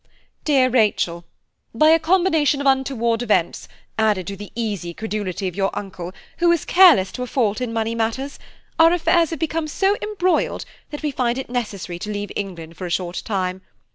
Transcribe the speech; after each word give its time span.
"DEAR 0.45 0.67
RACHEL, 0.67 1.25
"By 1.75 1.89
a 1.89 1.99
combination 1.99 2.59
of 2.59 2.65
untoward 2.65 3.21
events, 3.21 3.67
added 3.99 4.25
to 4.25 4.35
the 4.35 4.51
easy 4.55 4.95
credulity 4.95 5.47
of 5.47 5.55
your 5.55 5.69
uncle, 5.77 6.11
who 6.37 6.51
is 6.51 6.65
careless 6.65 7.11
to 7.11 7.21
a 7.21 7.27
fault 7.27 7.61
in 7.61 7.71
money 7.71 7.93
matters, 7.93 8.39
our 8.79 8.91
affairs 8.93 9.29
have 9.29 9.37
become 9.37 9.67
so 9.67 9.95
embroiled 10.01 10.65
that 10.89 11.03
we 11.03 11.11
find 11.11 11.37
it 11.37 11.51
necessary 11.51 11.99
to 11.99 12.09
leave 12.11 12.31
England 12.35 12.77
for 12.77 12.87
a 12.87 12.89
short 12.89 13.21
time. 13.25 13.61